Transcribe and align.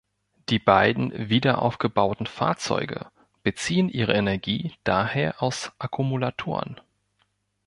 Die 0.49 0.57
beiden 0.57 1.11
wiederaufgebauten 1.29 2.25
Fahrzeuge 2.25 3.11
beziehen 3.43 3.87
ihre 3.87 4.13
Energie 4.13 4.73
daher 4.83 5.43
aus 5.43 5.73
Akkumulatoren. 5.77 6.81